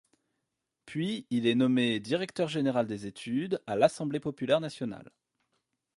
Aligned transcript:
Puis 0.87 1.27
il 1.29 1.45
est 1.45 1.53
nommé 1.53 1.99
directeur 1.99 2.47
général 2.47 2.87
des 2.87 3.05
études 3.05 3.61
à 3.67 3.75
l’Assemblée 3.75 4.19
Populaire 4.19 4.59
Nationale. 4.59 5.11